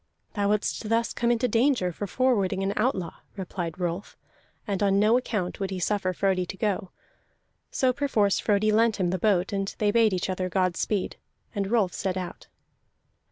[0.33, 4.17] "Thou wouldst thus come into danger for forwarding an outlaw," replied Rolf,
[4.65, 6.89] and on no account would he suffer Frodi to go.
[7.69, 11.17] So perforce Frodi lent him the boat, and they bade each other God speed,
[11.53, 12.47] and Rolf set out.